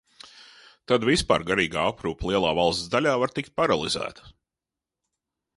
[0.91, 4.37] Tad vispār garīgā aprūpe lielā valsts daļā var tikt paralizēta.